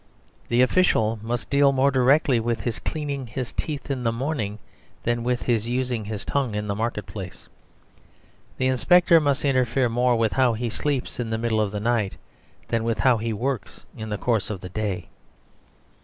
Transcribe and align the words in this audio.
The 0.47 0.63
official 0.63 1.19
must 1.21 1.51
deal 1.51 1.71
more 1.71 1.91
directly 1.91 2.39
with 2.39 2.61
his 2.61 2.79
cleaning 2.79 3.27
his 3.27 3.53
teeth 3.53 3.91
in 3.91 4.01
the 4.01 4.11
morning 4.11 4.57
than 5.03 5.23
with 5.23 5.43
his 5.43 5.67
using 5.67 6.05
his 6.05 6.25
tongue 6.25 6.55
in 6.55 6.65
the 6.65 6.73
market 6.73 7.05
place. 7.05 7.47
The 8.57 8.65
inspector 8.65 9.19
must 9.19 9.45
interfere 9.45 9.89
more 9.89 10.15
with 10.15 10.33
how 10.33 10.53
he 10.53 10.69
sleeps 10.69 11.19
in 11.19 11.29
the 11.29 11.37
middle 11.37 11.61
of 11.61 11.69
the 11.69 11.79
night 11.79 12.17
than 12.69 12.83
with 12.83 12.97
how 12.97 13.17
he 13.17 13.31
works 13.31 13.85
in 13.95 14.09
the 14.09 14.17
course 14.17 14.49
of 14.49 14.61
the 14.61 14.69
day. 14.69 15.09